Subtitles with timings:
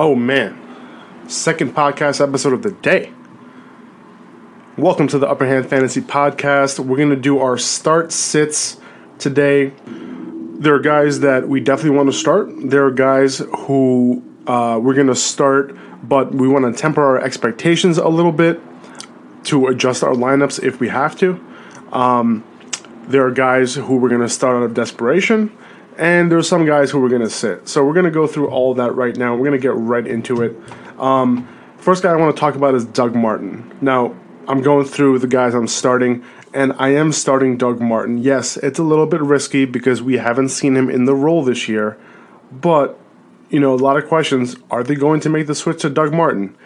[0.00, 0.56] Oh man,
[1.26, 3.12] second podcast episode of the day.
[4.76, 6.78] Welcome to the Upper Hand Fantasy Podcast.
[6.78, 8.80] We're going to do our start sits
[9.18, 9.72] today.
[9.86, 12.48] There are guys that we definitely want to start.
[12.70, 17.20] There are guys who uh, we're going to start, but we want to temper our
[17.20, 18.60] expectations a little bit
[19.46, 21.44] to adjust our lineups if we have to.
[21.90, 22.44] Um,
[23.08, 25.50] there are guys who we're going to start out of desperation,
[25.98, 27.68] and there's some guys who we're going to sit.
[27.68, 29.34] So we're going to go through all that right now.
[29.34, 30.56] We're going to get right into it.
[30.98, 33.76] Um, first guy I want to talk about is Doug Martin.
[33.80, 34.16] Now,
[34.46, 38.18] I'm going through the guys I'm starting, and I am starting Doug Martin.
[38.18, 41.68] Yes, it's a little bit risky because we haven't seen him in the role this
[41.68, 41.98] year,
[42.50, 42.98] but
[43.50, 44.56] you know, a lot of questions.
[44.70, 46.56] Are they going to make the switch to Doug Martin?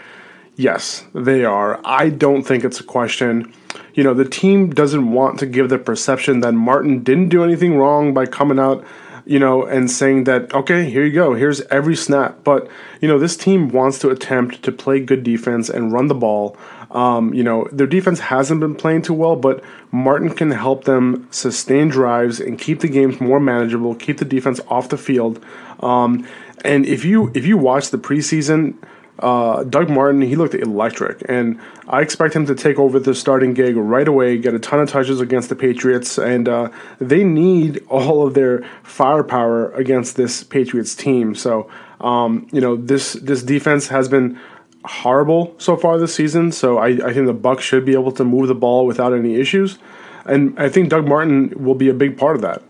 [0.56, 1.80] Yes, they are.
[1.84, 3.52] I don't think it's a question.
[3.94, 7.76] You know, the team doesn't want to give the perception that Martin didn't do anything
[7.76, 8.84] wrong by coming out
[9.24, 12.42] you know, and saying that, okay, here you go, here's every snap.
[12.44, 12.68] But,
[13.00, 16.56] you know, this team wants to attempt to play good defense and run the ball.
[16.90, 21.26] Um, you know, their defense hasn't been playing too well, but Martin can help them
[21.30, 25.42] sustain drives and keep the games more manageable, keep the defense off the field.
[25.80, 26.26] Um,
[26.64, 28.74] and if you if you watch the preseason,
[29.22, 33.54] uh, Doug Martin, he looked electric, and I expect him to take over the starting
[33.54, 36.70] gig right away, get a ton of touches against the Patriots, and uh,
[37.00, 41.36] they need all of their firepower against this Patriots team.
[41.36, 41.70] So,
[42.00, 44.38] um, you know, this this defense has been
[44.84, 46.50] horrible so far this season.
[46.50, 49.36] So I, I think the Bucs should be able to move the ball without any
[49.36, 49.78] issues,
[50.24, 52.62] and I think Doug Martin will be a big part of that.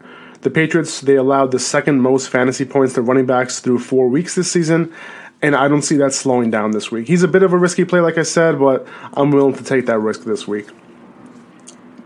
[0.43, 4.35] The Patriots they allowed the second most fantasy points to running backs through four weeks
[4.35, 4.93] this season
[5.43, 7.09] and I don't see that slowing down this week.
[7.09, 9.87] He's a bit of a risky play, like I said, but I'm willing to take
[9.87, 10.69] that risk this week.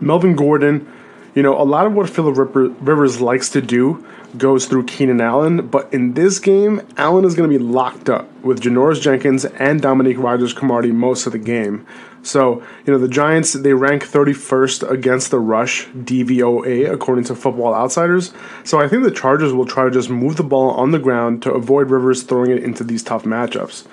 [0.01, 0.91] Melvin Gordon,
[1.37, 2.35] you know, a lot of what Philip
[2.81, 4.03] Rivers likes to do
[4.37, 8.27] goes through Keenan Allen, but in this game, Allen is going to be locked up
[8.41, 11.85] with Janoris Jenkins and Dominique Rodgers-Cromartie most of the game.
[12.23, 17.75] So, you know, the Giants, they rank 31st against the rush DVOA, according to Football
[17.75, 18.33] Outsiders.
[18.63, 21.43] So I think the Chargers will try to just move the ball on the ground
[21.43, 23.85] to avoid Rivers throwing it into these tough matchups.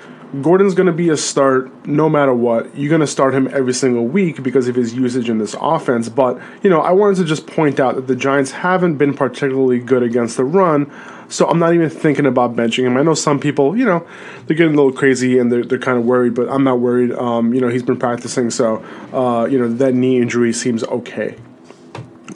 [0.43, 2.75] Gordon's going to be a start no matter what.
[2.77, 6.09] You're going to start him every single week because of his usage in this offense.
[6.09, 9.78] But, you know, I wanted to just point out that the Giants haven't been particularly
[9.78, 10.91] good against the run.
[11.28, 12.97] So I'm not even thinking about benching him.
[12.97, 14.06] I know some people, you know,
[14.47, 17.12] they're getting a little crazy and they're, they're kind of worried, but I'm not worried.
[17.12, 21.37] Um, you know, he's been practicing, so, uh, you know, that knee injury seems okay.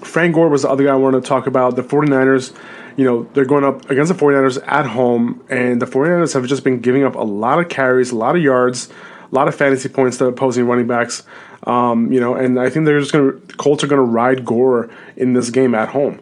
[0.02, 1.76] Frank Gore was the other guy I wanted to talk about.
[1.76, 2.54] The 49ers
[2.98, 6.64] you know, they're going up against the 49ers at home, and the 49ers have just
[6.64, 8.88] been giving up a lot of carries, a lot of yards,
[9.30, 11.22] a lot of fantasy points to opposing running backs.
[11.62, 14.44] Um, you know, and I think they're just going to, Colts are going to ride
[14.44, 16.18] Gore in this game at home.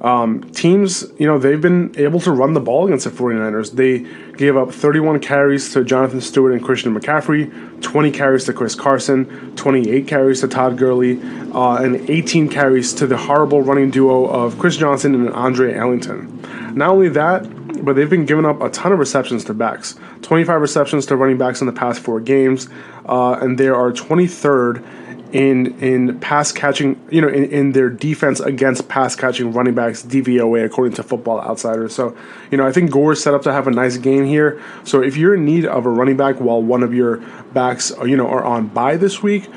[0.00, 3.72] Um, teams, you know, they've been able to run the ball against the 49ers.
[3.72, 4.06] They
[4.36, 9.54] gave up 31 carries to Jonathan Stewart and Christian McCaffrey, 20 carries to Chris Carson,
[9.56, 11.20] 28 carries to Todd Gurley,
[11.52, 16.42] uh, and 18 carries to the horrible running duo of Chris Johnson and Andre Ellington.
[16.74, 20.60] Not only that, but they've been giving up a ton of receptions to backs 25
[20.60, 22.68] receptions to running backs in the past four games,
[23.06, 24.84] uh, and they are 23rd
[25.34, 30.04] in in pass catching, you know, in, in their defense against pass catching running backs
[30.04, 31.92] DVOA according to Football Outsiders.
[31.92, 32.16] So,
[32.52, 34.62] you know, I think Gore is set up to have a nice game here.
[34.84, 37.16] So if you're in need of a running back while one of your
[37.52, 39.50] backs, you know, are on bye this week,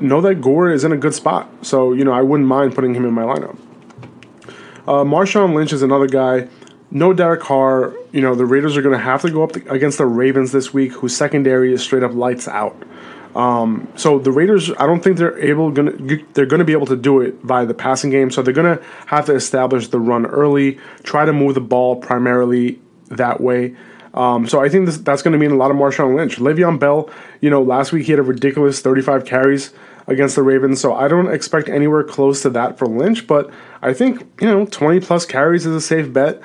[0.00, 1.48] know that Gore is in a good spot.
[1.62, 3.58] So, you know, I wouldn't mind putting him in my lineup.
[4.86, 6.46] Uh, Marshawn Lynch is another guy.
[6.92, 7.92] No Derek Carr.
[8.12, 10.72] You know, the Raiders are going to have to go up against the Ravens this
[10.72, 12.80] week, whose secondary is straight up lights out.
[13.34, 15.92] Um, so the Raiders, I don't think they're able gonna
[16.34, 18.30] they're going to be able to do it by the passing game.
[18.30, 21.96] So they're going to have to establish the run early, try to move the ball
[21.96, 23.76] primarily that way.
[24.14, 26.36] Um, so I think this, that's going to mean a lot of Marshawn Lynch.
[26.36, 29.72] Le'Veon Bell, you know, last week he had a ridiculous 35 carries
[30.06, 33.26] against the Ravens, so I don't expect anywhere close to that for Lynch.
[33.26, 33.50] But
[33.82, 36.40] I think you know, 20 plus carries is a safe bet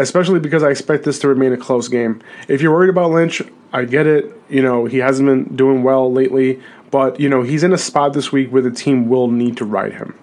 [0.00, 2.20] especially because I expect this to remain a close game.
[2.48, 3.42] If you're worried about Lynch,
[3.72, 4.40] I get it.
[4.48, 6.60] You know, he hasn't been doing well lately,
[6.90, 9.64] but, you know, he's in a spot this week where the team will need to
[9.64, 10.16] ride him.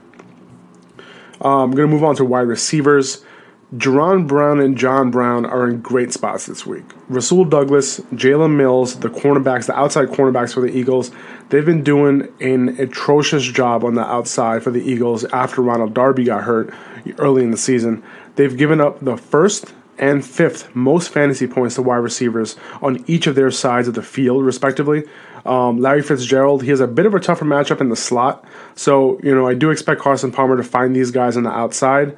[1.41, 3.23] Um, I'm going to move on to wide receivers.
[3.75, 6.83] Jaron Brown and John Brown are in great spots this week.
[7.09, 11.11] Rasul Douglas, Jalen Mills, the cornerbacks, the outside cornerbacks for the Eagles,
[11.49, 16.25] they've been doing an atrocious job on the outside for the Eagles after Ronald Darby
[16.25, 16.71] got hurt
[17.17, 18.03] early in the season.
[18.35, 23.27] They've given up the first and fifth most fantasy points to wide receivers on each
[23.27, 25.03] of their sides of the field, respectively.
[25.45, 28.43] Um, Larry Fitzgerald, he has a bit of a tougher matchup in the slot.
[28.75, 32.17] So, you know, I do expect Carson Palmer to find these guys on the outside.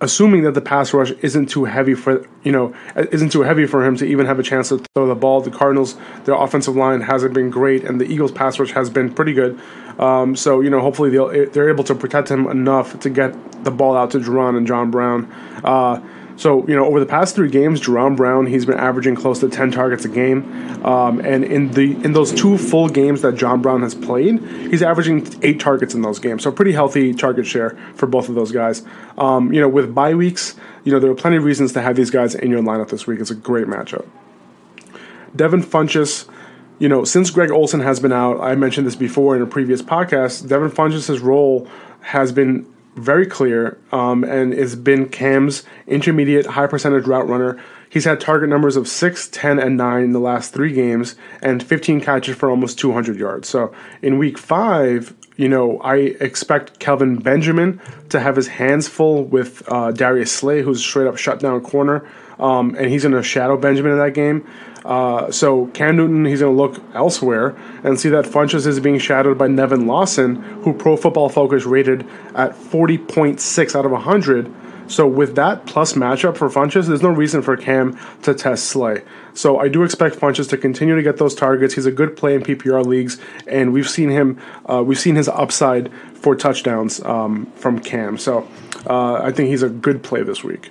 [0.00, 2.74] assuming that the pass rush isn't too heavy for you know
[3.10, 5.40] isn't too heavy for him to even have a chance to throw the ball.
[5.40, 9.12] The Cardinals, their offensive line hasn't been great, and the Eagles' pass rush has been
[9.12, 9.58] pretty good.
[9.98, 13.70] Um, so you know, hopefully they'll they're able to protect him enough to get the
[13.70, 15.30] ball out to Jaron and John Brown.
[15.64, 16.00] Uh,
[16.38, 19.48] so you know, over the past three games, Jaron Brown he's been averaging close to
[19.48, 23.60] ten targets a game, um, and in the in those two full games that John
[23.60, 24.40] Brown has played,
[24.70, 26.44] he's averaging eight targets in those games.
[26.44, 28.84] So pretty healthy target share for both of those guys.
[29.18, 30.54] Um, you know, with bye weeks,
[30.84, 33.04] you know there are plenty of reasons to have these guys in your lineup this
[33.04, 33.18] week.
[33.18, 34.06] It's a great matchup.
[35.34, 36.28] Devin Funchess.
[36.78, 39.82] You know, since Greg Olsen has been out, I mentioned this before in a previous
[39.82, 40.48] podcast.
[40.48, 41.66] Devin Funchess' role
[42.02, 47.60] has been very clear um, and has been Cam's intermediate high percentage route runner.
[47.90, 51.62] He's had target numbers of 6, 10, and 9 in the last three games and
[51.62, 53.48] 15 catches for almost 200 yards.
[53.48, 57.80] So in week five, you know, I expect Kelvin Benjamin
[58.10, 62.06] to have his hands full with uh, Darius Slay, who's straight up shutdown corner,
[62.38, 64.46] um, and he's going to shadow Benjamin in that game.
[64.84, 68.98] Uh, so Cam Newton, he's going to look elsewhere and see that Funchess is being
[68.98, 72.02] shadowed by Nevin Lawson, who Pro Football Focus rated
[72.34, 74.54] at 40.6 out of 100.
[74.88, 79.02] So with that plus matchup for Funchess, there's no reason for Cam to test Slay.
[79.34, 81.74] So I do expect Funchess to continue to get those targets.
[81.74, 84.40] He's a good play in PPR leagues, and we've seen him.
[84.64, 88.16] Uh, we've seen his upside for touchdowns um, from Cam.
[88.16, 88.48] So
[88.86, 90.70] uh, I think he's a good play this week.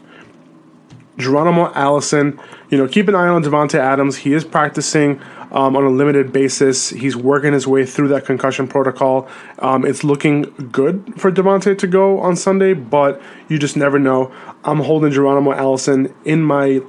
[1.18, 4.18] Geronimo Allison, you know, keep an eye on Davante Adams.
[4.18, 5.20] He is practicing
[5.52, 6.90] um, on a limited basis.
[6.90, 9.28] He's working his way through that concussion protocol.
[9.60, 14.32] Um, it's looking good for Davante to go on Sunday, but you just never know.
[14.64, 16.82] I'm holding Geronimo Allison in my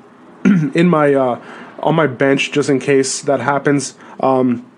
[0.74, 1.42] in my uh,
[1.80, 3.94] on my bench just in case that happens.
[4.20, 4.70] Um,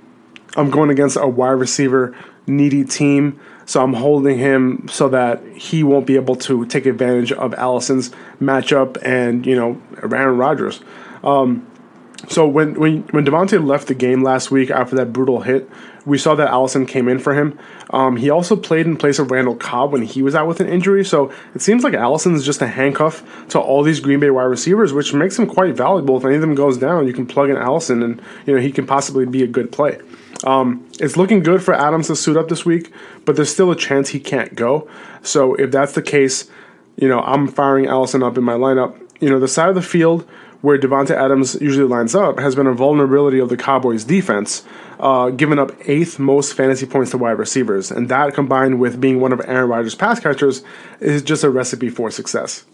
[0.57, 2.17] I'm going against a wide receiver
[2.47, 3.41] needy team.
[3.71, 8.11] So I'm holding him so that he won't be able to take advantage of Allison's
[8.43, 10.81] matchup and you know Aaron Rodgers.
[11.23, 11.70] Um,
[12.31, 15.69] so when when when Davante left the game last week after that brutal hit,
[16.07, 17.59] we saw that Allison came in for him.
[17.91, 20.69] Um, he also played in place of Randall Cobb when he was out with an
[20.69, 21.05] injury.
[21.05, 24.93] So it seems like Allison's just a handcuff to all these Green Bay wide receivers,
[24.93, 26.17] which makes him quite valuable.
[26.17, 28.71] If any of them goes down, you can plug in Allison, and you know he
[28.71, 29.99] can possibly be a good play.
[30.45, 32.93] Um, it's looking good for Adams to suit up this week,
[33.25, 34.89] but there's still a chance he can't go.
[35.23, 36.49] So if that's the case,
[36.97, 38.97] you know, I'm firing Allison up in my lineup.
[39.21, 40.27] You know, the side of the field
[40.63, 44.65] where Davante Adams usually lines up has been a vulnerability of the Cowboys' defense,
[44.99, 49.21] uh, giving up eighth most fantasy points to wide receivers, and that combined with being
[49.21, 50.63] one of Aaron Rodgers' pass catchers
[51.01, 52.65] is just a recipe for success.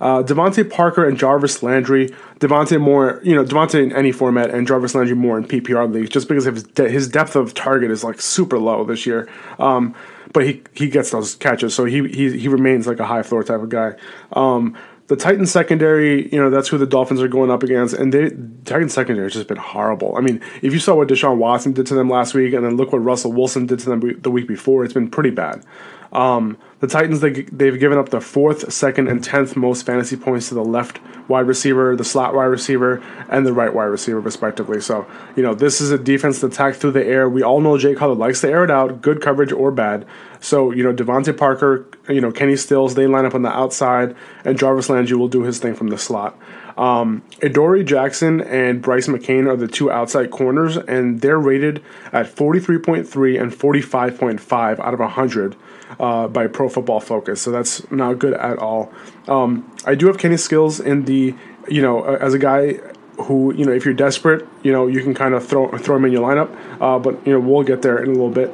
[0.00, 2.10] Uh, DeVante Parker and Jarvis Landry.
[2.38, 6.10] DeVante more, you know, DeVante in any format, and Jarvis Landry more in PPR leagues,
[6.10, 9.28] just because his de- his depth of target is like super low this year.
[9.58, 9.94] Um,
[10.32, 13.42] but he he gets those catches, so he he he remains like a high floor
[13.42, 13.94] type of guy.
[14.32, 14.76] Um,
[15.08, 18.30] the Titans secondary, you know, that's who the Dolphins are going up against, and they
[18.64, 20.14] Titans secondary has just been horrible.
[20.16, 22.76] I mean, if you saw what Deshaun Watson did to them last week, and then
[22.76, 25.64] look what Russell Wilson did to them the week before, it's been pretty bad.
[26.12, 30.48] Um, the Titans they they've given up the fourth, second, and tenth most fantasy points
[30.48, 34.80] to the left wide receiver, the slot wide receiver, and the right wide receiver, respectively.
[34.80, 35.06] So
[35.36, 37.28] you know this is a defense that attack through the air.
[37.28, 40.06] We all know Jay Cutler likes to air it out, good coverage or bad.
[40.40, 44.16] So you know DeVante Parker, you know Kenny Stills, they line up on the outside,
[44.44, 46.38] and Jarvis Landry will do his thing from the slot.
[46.76, 52.26] Um, Adoree Jackson and Bryce McCain are the two outside corners, and they're rated at
[52.26, 55.56] 43.3 and 45.5 out of 100
[55.98, 57.40] uh, by Pro Football Focus.
[57.40, 58.92] So that's not good at all.
[59.26, 61.34] Um, I do have Kenny Stills in the,
[61.68, 62.74] you know, as a guy
[63.22, 66.04] who, you know, if you're desperate, you know, you can kind of throw throw him
[66.04, 66.54] in your lineup.
[66.80, 68.52] Uh, but you know, we'll get there in a little bit.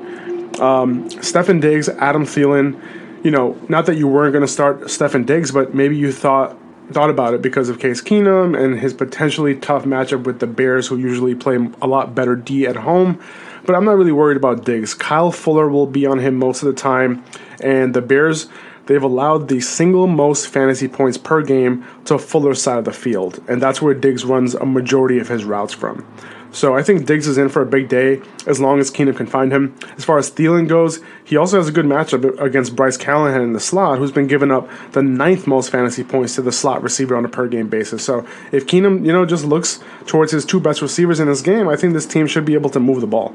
[0.61, 2.81] Um, Stefon Diggs, Adam Thielen.
[3.25, 6.59] You know, not that you weren't going to start Stefon Diggs, but maybe you thought
[6.91, 10.89] thought about it because of Case Keenum and his potentially tough matchup with the Bears,
[10.89, 13.21] who usually play a lot better D at home
[13.65, 14.95] but I'm not really worried about Diggs.
[14.95, 17.25] Kyle Fuller will be on him most of the time,
[17.61, 18.49] and the Bears
[18.87, 23.43] they've allowed the single most fantasy points per game to Fuller's side of the field,
[23.49, 26.07] and that's where Diggs runs a majority of his routes from.
[26.53, 29.27] So I think Diggs is in for a big day as long as Keenum can
[29.27, 29.75] find him.
[29.97, 33.55] As far as Thielen goes, he also has a good matchup against Bryce Callahan in
[33.55, 37.17] the slot, who's been giving up the ninth most fantasy points to the slot receiver
[37.17, 38.05] on a per game basis.
[38.05, 41.69] So if Keenum, you know, just looks towards his two best receivers in this game,
[41.69, 43.35] I think this team should be able to move the ball.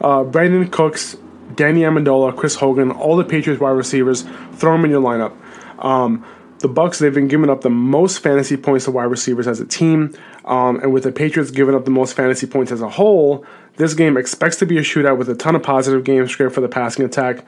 [0.00, 1.16] Uh, Brandin Cooks,
[1.54, 5.34] Danny Amendola, Chris Hogan, all the Patriots wide receivers, throw them in your lineup.
[5.78, 6.24] Um,
[6.58, 9.66] the Bucs they've been giving up the most fantasy points to wide receivers as a
[9.66, 13.44] team, um, and with the Patriots giving up the most fantasy points as a whole,
[13.76, 16.60] this game expects to be a shootout with a ton of positive game script for
[16.60, 17.44] the passing attack.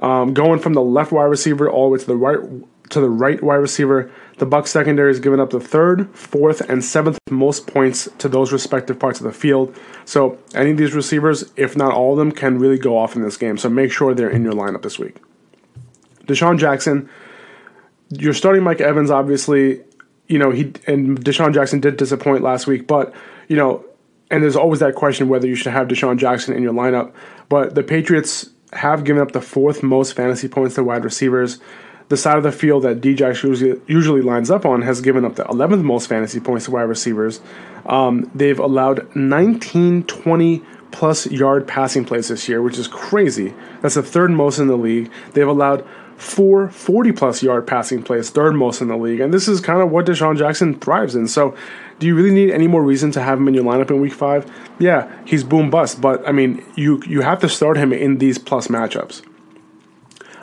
[0.00, 3.08] Um, going from the left wide receiver all the way to the right to the
[3.08, 7.66] right wide receiver, the Bucs secondary is giving up the third, fourth, and seventh most
[7.66, 9.76] points to those respective parts of the field.
[10.04, 13.22] So any of these receivers, if not all of them, can really go off in
[13.22, 13.58] this game.
[13.58, 15.18] So make sure they're in your lineup this week.
[16.26, 17.08] DeSean Jackson,
[18.10, 19.80] you're starting Mike Evans, obviously.
[20.28, 23.14] You know, he and DeSean Jackson did disappoint last week, but
[23.48, 23.84] you know,
[24.30, 27.12] and there's always that question whether you should have DeSean Jackson in your lineup.
[27.48, 31.58] But the Patriots have given up the fourth most fantasy points to wide receivers.
[32.08, 35.36] The side of the field that Djax usually, usually lines up on has given up
[35.36, 37.40] the 11th most fantasy points to wide receivers.
[37.86, 43.54] Um, they've allowed 19, 20 plus yard passing plays this year, which is crazy.
[43.80, 45.10] That's the third most in the league.
[45.34, 45.86] They've allowed
[46.20, 49.20] four 40 plus yard passing plays, third most in the league.
[49.20, 51.26] And this is kind of what DeSean Jackson thrives in.
[51.26, 51.56] So,
[51.98, 54.12] do you really need any more reason to have him in your lineup in week
[54.12, 54.50] five?
[54.78, 58.38] Yeah, he's boom bust, but I mean, you you have to start him in these
[58.38, 59.22] plus matchups.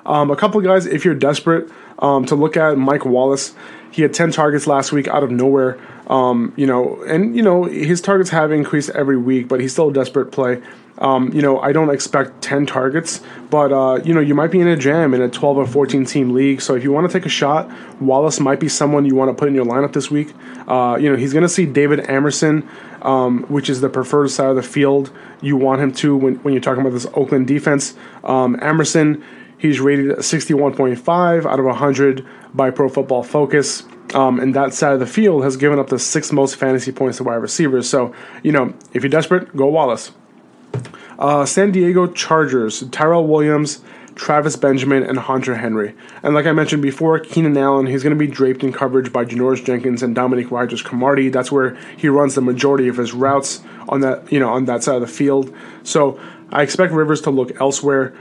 [0.05, 1.69] Um, a couple guys, if you're desperate
[1.99, 3.53] um, to look at, Mike Wallace,
[3.91, 5.77] he had 10 targets last week out of nowhere.
[6.07, 9.89] Um, you know, and you know his targets have increased every week, but he's still
[9.89, 10.61] a desperate play.
[10.99, 14.59] Um, you know, I don't expect 10 targets, but, uh, you know, you might be
[14.59, 16.61] in a jam in a 12 or 14 team league.
[16.61, 17.69] So if you want to take a shot,
[18.01, 20.33] Wallace might be someone you want to put in your lineup this week.
[20.67, 22.67] Uh, you know, he's going to see David Amerson,
[23.03, 25.11] um, which is the preferred side of the field.
[25.41, 27.95] You want him to when, when you're talking about this Oakland defense.
[28.23, 29.23] Um, Amerson,
[29.57, 32.25] he's rated 61.5 out of 100
[32.55, 33.83] by Pro Football Focus.
[34.13, 37.17] Um, and that side of the field has given up the sixth most fantasy points
[37.17, 37.89] to wide receivers.
[37.89, 40.11] So, you know, if you're desperate, go Wallace.
[41.17, 43.81] Uh, San Diego Chargers, Tyrell Williams,
[44.15, 45.93] Travis Benjamin, and Hunter Henry.
[46.23, 49.25] And like I mentioned before, Keenan Allen, he's going to be draped in coverage by
[49.25, 51.29] Janoris Jenkins and Dominique Rodgers-Cromartie.
[51.29, 54.83] That's where he runs the majority of his routes on that, you know, on that
[54.83, 55.55] side of the field.
[55.83, 56.19] So
[56.51, 58.15] I expect Rivers to look elsewhere.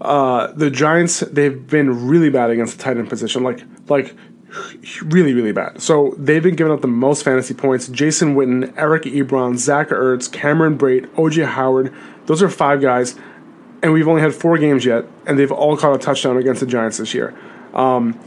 [0.00, 3.42] Uh, the Giants, they've been really bad against the tight end position.
[3.42, 4.14] Like, like
[5.02, 5.80] really, really bad.
[5.80, 7.88] So they've been giving up the most fantasy points.
[7.88, 11.92] Jason Witten, Eric Ebron, Zach Ertz, Cameron Brate, OJ Howard.
[12.26, 13.16] Those are five guys,
[13.82, 16.66] and we've only had four games yet, and they've all caught a touchdown against the
[16.66, 17.34] Giants this year.
[17.74, 18.18] Um,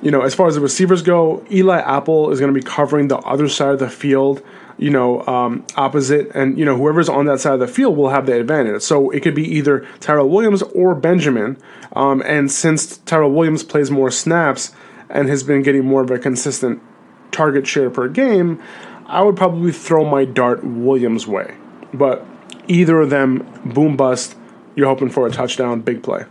[0.00, 3.08] you know, as far as the receivers go, Eli Apple is going to be covering
[3.08, 4.42] the other side of the field.
[4.76, 8.10] You know, um, opposite, and you know whoever's on that side of the field will
[8.10, 8.82] have the advantage.
[8.82, 11.56] So it could be either Tyrell Williams or Benjamin.
[11.96, 14.72] Um, and since Tyrell Williams plays more snaps,
[15.10, 16.82] and has been getting more of a consistent
[17.30, 18.60] target share per game,
[19.06, 21.56] I would probably throw my dart Williams' way.
[21.94, 22.26] But
[22.66, 24.36] either of them, boom bust,
[24.74, 26.24] you're hoping for a touchdown, big play.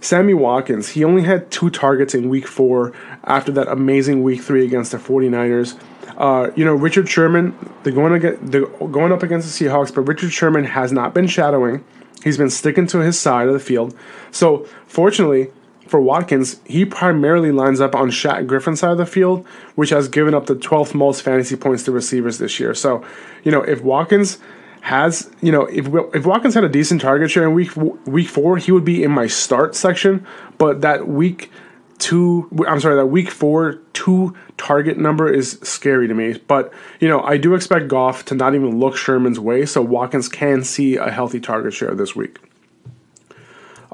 [0.00, 2.92] Sammy Watkins, he only had two targets in week four
[3.24, 5.78] after that amazing week three against the 49ers.
[6.18, 9.94] Uh, you know, Richard Sherman, they're going, to get, they're going up against the Seahawks,
[9.94, 11.84] but Richard Sherman has not been shadowing.
[12.22, 13.96] He's been sticking to his side of the field.
[14.30, 15.50] So, fortunately,
[15.86, 20.08] for Watkins, he primarily lines up on Shaq Griffin's side of the field, which has
[20.08, 22.74] given up the 12th most fantasy points to receivers this year.
[22.74, 23.04] So,
[23.42, 24.38] you know, if Watkins
[24.82, 28.58] has, you know, if if Watkins had a decent target share in week week four,
[28.58, 30.26] he would be in my start section.
[30.58, 31.50] But that week
[31.98, 36.38] two, I'm sorry, that week four two target number is scary to me.
[36.46, 40.28] But you know, I do expect Goff to not even look Sherman's way, so Watkins
[40.28, 42.38] can see a healthy target share this week.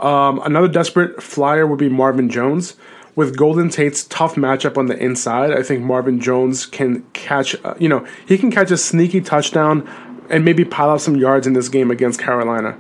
[0.01, 2.77] Um, another desperate flyer would be Marvin Jones.
[3.17, 7.75] With Golden Tate's tough matchup on the inside, I think Marvin Jones can catch, uh,
[7.79, 9.87] you know, he can catch a sneaky touchdown
[10.31, 12.79] and maybe pile up some yards in this game against Carolina.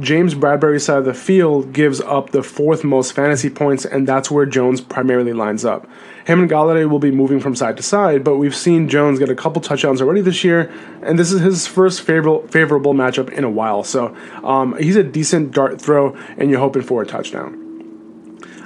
[0.00, 4.30] James Bradberry's side of the field gives up the fourth most fantasy points, and that's
[4.30, 5.86] where Jones primarily lines up.
[6.24, 9.28] Him and Golladay will be moving from side to side, but we've seen Jones get
[9.28, 13.44] a couple touchdowns already this year, and this is his first favorable favorable matchup in
[13.44, 13.84] a while.
[13.84, 17.61] So um, he's a decent dart throw, and you're hoping for a touchdown.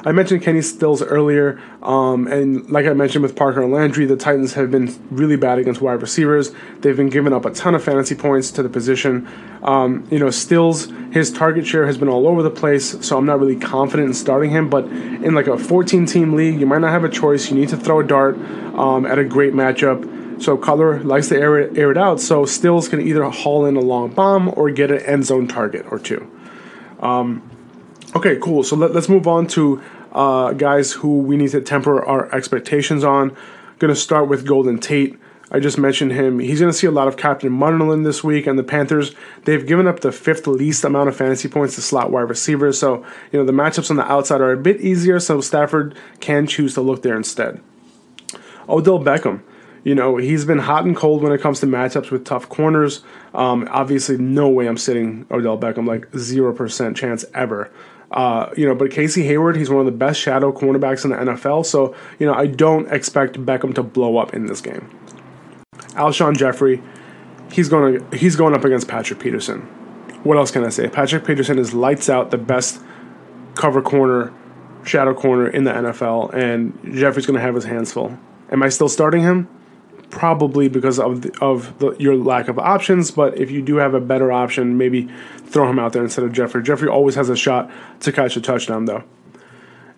[0.06, 4.14] I mentioned Kenny Stills earlier, um, and like I mentioned with Parker and Landry, the
[4.14, 6.52] Titans have been really bad against wide receivers.
[6.78, 9.26] They've been giving up a ton of fantasy points to the position.
[9.64, 13.26] Um, you know, Stills, his target share has been all over the place, so I'm
[13.26, 14.70] not really confident in starting him.
[14.70, 17.50] But in like a 14 team league, you might not have a choice.
[17.50, 18.36] You need to throw a dart
[18.76, 20.40] um, at a great matchup.
[20.40, 23.74] So Cutler likes to air it, air it out, so Stills can either haul in
[23.74, 26.30] a long bomb or get an end zone target or two.
[27.00, 27.42] Um,
[28.14, 28.62] okay, cool.
[28.62, 29.82] So let, us move on to
[30.16, 33.36] uh, guys who we need to temper our expectations on.
[33.78, 35.18] Going to start with Golden Tate.
[35.50, 36.40] I just mentioned him.
[36.40, 39.64] He's going to see a lot of Captain Munnerlyn this week, and the Panthers, they've
[39.64, 42.80] given up the fifth least amount of fantasy points to slot wide receivers.
[42.80, 46.46] So, you know, the matchups on the outside are a bit easier, so Stafford can
[46.46, 47.60] choose to look there instead.
[48.68, 49.42] Odell Beckham.
[49.84, 53.04] You know, he's been hot and cold when it comes to matchups with tough corners.
[53.32, 57.70] Um, obviously, no way I'm sitting Odell Beckham, like 0% chance ever.
[58.10, 61.16] Uh, you know, but Casey Hayward, he's one of the best shadow cornerbacks in the
[61.16, 61.66] NFL.
[61.66, 64.88] So, you know, I don't expect Beckham to blow up in this game.
[65.94, 66.82] Alshon Jeffery,
[67.50, 69.62] he's going to he's going up against Patrick Peterson.
[70.22, 70.88] What else can I say?
[70.88, 72.80] Patrick Peterson is lights out the best
[73.54, 74.32] cover corner,
[74.84, 78.18] shadow corner in the NFL, and Jeffery's going to have his hands full.
[78.50, 79.48] Am I still starting him?
[80.16, 83.92] Probably because of the, of the, your lack of options, but if you do have
[83.92, 85.10] a better option, maybe
[85.44, 86.62] throw him out there instead of Jeffery.
[86.62, 87.70] Jeffery always has a shot
[88.00, 89.04] to catch a touchdown, though.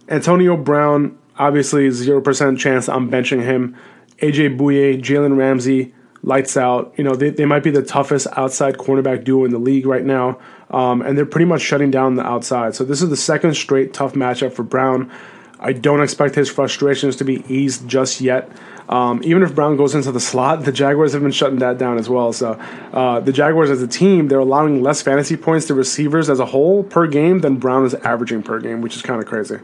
[0.09, 3.77] Antonio Brown, obviously, 0% chance I'm benching him.
[4.21, 5.95] AJ Bouye, Jalen Ramsey,
[6.25, 6.93] lights out.
[6.97, 10.05] You know, they, they might be the toughest outside cornerback duo in the league right
[10.05, 12.75] now, um, and they're pretty much shutting down the outside.
[12.75, 15.13] So this is the second straight tough matchup for Brown.
[15.61, 18.51] I don't expect his frustrations to be eased just yet.
[18.89, 21.99] Um, even if Brown goes into the slot, the Jaguars have been shutting that down
[21.99, 22.33] as well.
[22.33, 22.53] So
[22.93, 26.47] uh, the Jaguars as a team, they're allowing less fantasy points to receivers as a
[26.47, 29.59] whole per game than Brown is averaging per game, which is kind of crazy.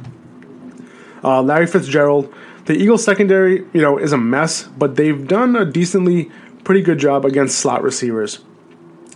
[1.22, 2.32] Uh, Larry Fitzgerald,
[2.66, 6.30] the Eagles secondary, you know, is a mess, but they've done a decently
[6.64, 8.40] pretty good job against slot receivers.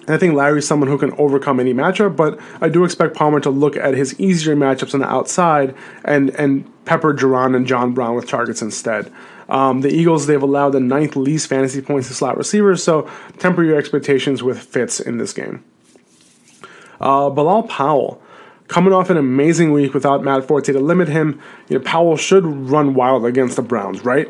[0.07, 3.41] And I think Larry's someone who can overcome any matchup, but I do expect Palmer
[3.41, 7.93] to look at his easier matchups on the outside and and pepper Jaron and John
[7.93, 9.13] Brown with targets instead.
[9.49, 13.65] Um, the Eagles, they've allowed the ninth least fantasy points to slot receivers, so temper
[13.65, 15.65] your expectations with Fitz in this game.
[17.01, 18.23] Uh, Bilal Powell,
[18.67, 22.45] coming off an amazing week without Matt Forte to limit him, you know, Powell should
[22.45, 24.29] run wild against the Browns, right?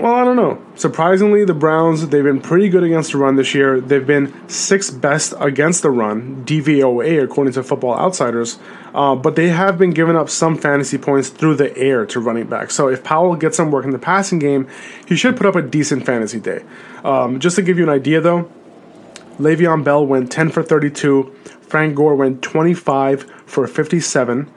[0.00, 0.62] Well, I don't know.
[0.76, 3.82] Surprisingly, the Browns, they've been pretty good against the run this year.
[3.82, 8.58] They've been sixth best against the run, DVOA, according to Football Outsiders.
[8.94, 12.46] Uh, but they have been giving up some fantasy points through the air to running
[12.46, 12.70] back.
[12.70, 14.68] So if Powell gets some work in the passing game,
[15.06, 16.64] he should put up a decent fantasy day.
[17.04, 18.50] Um, just to give you an idea, though,
[19.38, 21.30] Le'Veon Bell went 10 for 32.
[21.60, 24.50] Frank Gore went 25 for 57.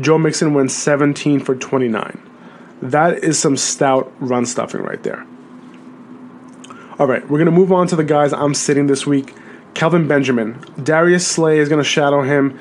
[0.00, 2.27] Joe Mixon went 17 for 29.
[2.82, 5.26] That is some stout run stuffing right there.
[6.98, 9.34] All right, we're going to move on to the guys I'm sitting this week.
[9.74, 10.64] Kelvin Benjamin.
[10.82, 12.58] Darius Slay is going to shadow him.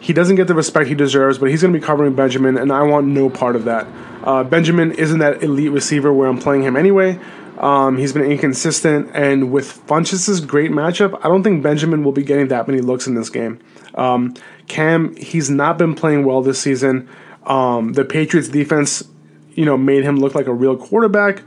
[0.00, 2.72] He doesn't get the respect he deserves, but he's going to be covering Benjamin, and
[2.72, 3.86] I want no part of that.
[4.24, 7.18] Uh, Benjamin isn't that elite receiver where I'm playing him anyway.
[7.58, 12.22] Um, he's been inconsistent, and with Funchess' great matchup, I don't think Benjamin will be
[12.22, 13.60] getting that many looks in this game.
[13.94, 14.34] Um,
[14.68, 17.08] Cam, he's not been playing well this season.
[17.44, 19.02] Um, the Patriots defense
[19.58, 21.42] you know, made him look like a real quarterback,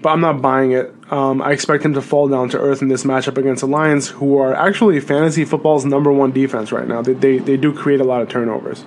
[0.00, 0.92] but I'm not buying it.
[1.12, 4.08] Um, I expect him to fall down to earth in this matchup against the Lions,
[4.08, 7.00] who are actually fantasy football's number one defense right now.
[7.00, 8.84] They, they, they do create a lot of turnovers.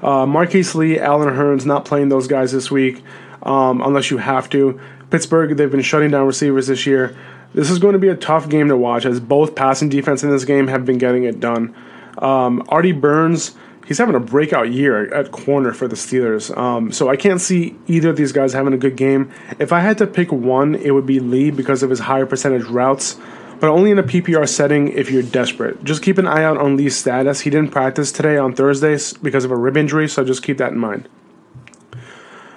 [0.00, 3.02] Uh, Marquise Lee, Allen Hurns, not playing those guys this week
[3.42, 4.80] um, unless you have to.
[5.10, 7.16] Pittsburgh, they've been shutting down receivers this year.
[7.52, 10.30] This is going to be a tough game to watch as both passing defense in
[10.30, 11.74] this game have been getting it done.
[12.18, 16.56] Um, Artie Burns, he's having a breakout year at corner for the Steelers.
[16.56, 19.30] Um, so I can't see either of these guys having a good game.
[19.58, 22.64] If I had to pick one, it would be Lee because of his higher percentage
[22.64, 23.18] routes,
[23.58, 25.82] but only in a PPR setting if you're desperate.
[25.84, 27.40] Just keep an eye out on Lee's status.
[27.40, 30.72] He didn't practice today on Thursday because of a rib injury, so just keep that
[30.72, 31.08] in mind.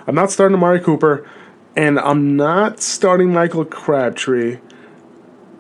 [0.05, 1.27] I'm not starting Amari Cooper,
[1.75, 4.59] and I'm not starting Michael Crabtree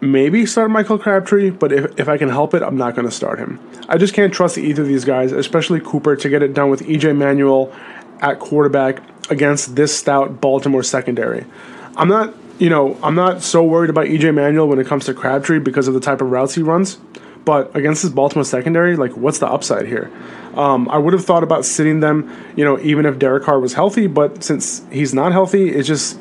[0.03, 3.11] maybe start Michael Crabtree, but if, if I can help it, I'm not going to
[3.11, 3.59] start him.
[3.87, 6.81] I just can't trust either of these guys, especially Cooper, to get it done with
[6.81, 7.73] EJ Manuel
[8.21, 11.45] at quarterback against this stout Baltimore secondary.
[11.95, 15.13] I'm not, you know, I'm not so worried about EJ Manuel when it comes to
[15.13, 16.97] Crabtree because of the type of routes he runs.
[17.45, 20.09] But against this Baltimore secondary, like, what's the upside here?
[20.55, 23.73] Um, I would have thought about sitting them, you know, even if Derek Carr was
[23.73, 24.07] healthy.
[24.07, 26.17] But since he's not healthy, it's just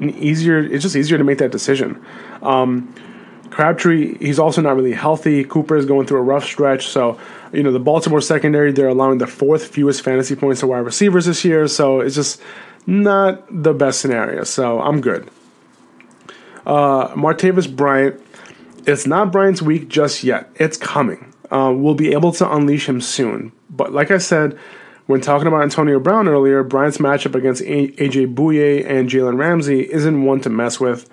[0.00, 0.58] easier.
[0.58, 2.02] It's just easier to make that decision.
[2.42, 2.94] Um,
[3.52, 5.44] Crabtree, he's also not really healthy.
[5.44, 6.88] Cooper is going through a rough stretch.
[6.88, 7.18] So,
[7.52, 11.26] you know, the Baltimore secondary, they're allowing the fourth fewest fantasy points to wide receivers
[11.26, 11.68] this year.
[11.68, 12.40] So it's just
[12.86, 14.44] not the best scenario.
[14.44, 15.28] So I'm good.
[16.64, 18.18] Uh, Martavis Bryant,
[18.86, 20.50] it's not Bryant's week just yet.
[20.54, 21.34] It's coming.
[21.50, 23.52] Uh, we'll be able to unleash him soon.
[23.68, 24.58] But like I said,
[25.04, 30.24] when talking about Antonio Brown earlier, Bryant's matchup against AJ Bouye and Jalen Ramsey isn't
[30.24, 31.06] one to mess with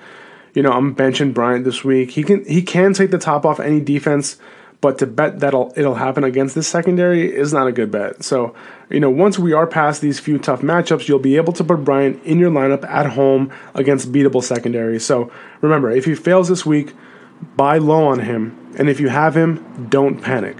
[0.53, 2.11] you know, I'm benching Bryant this week.
[2.11, 4.37] He can he can take the top off any defense,
[4.81, 8.23] but to bet that'll it'll happen against this secondary is not a good bet.
[8.23, 8.55] So,
[8.89, 11.83] you know, once we are past these few tough matchups, you'll be able to put
[11.83, 14.99] Bryant in your lineup at home against beatable secondary.
[14.99, 15.31] So
[15.61, 16.93] remember, if he fails this week,
[17.55, 20.57] buy low on him, and if you have him, don't panic.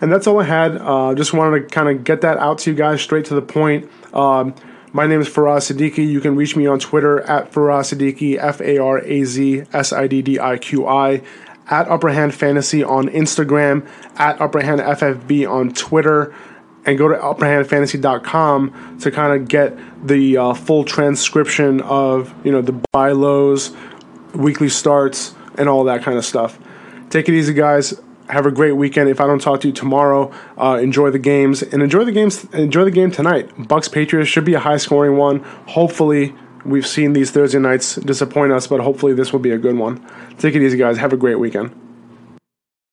[0.00, 0.76] And that's all I had.
[0.76, 3.42] Uh, just wanted to kind of get that out to you guys straight to the
[3.42, 3.90] point.
[4.14, 4.54] Um,
[4.92, 6.08] my name is Faraz Siddiqui.
[6.08, 9.92] You can reach me on Twitter at Faraz Siddiqui, F A R A Z S
[9.92, 11.22] I D D I Q I,
[11.68, 16.34] at Upper Hand Fantasy on Instagram, at Upper Hand FFB on Twitter,
[16.84, 22.62] and go to upperhandfantasy.com to kind of get the uh, full transcription of you know
[22.62, 23.76] the buy lows,
[24.34, 26.58] weekly starts, and all that kind of stuff.
[27.10, 28.00] Take it easy, guys.
[28.28, 29.08] Have a great weekend.
[29.08, 32.44] If I don't talk to you tomorrow, uh, enjoy the games and enjoy the games.
[32.52, 33.48] Enjoy the game tonight.
[33.56, 35.40] Bucs Patriots should be a high scoring one.
[35.66, 39.76] Hopefully, we've seen these Thursday nights disappoint us, but hopefully this will be a good
[39.76, 40.06] one.
[40.38, 40.98] Take it easy, guys.
[40.98, 41.87] Have a great weekend.